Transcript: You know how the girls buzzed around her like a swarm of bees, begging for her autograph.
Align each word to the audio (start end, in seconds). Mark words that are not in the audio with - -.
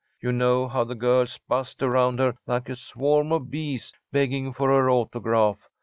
You 0.19 0.31
know 0.31 0.67
how 0.67 0.83
the 0.83 0.95
girls 0.95 1.37
buzzed 1.47 1.83
around 1.83 2.17
her 2.17 2.33
like 2.47 2.69
a 2.69 2.75
swarm 2.75 3.31
of 3.31 3.51
bees, 3.51 3.93
begging 4.11 4.51
for 4.51 4.69
her 4.69 4.89
autograph. 4.89 5.69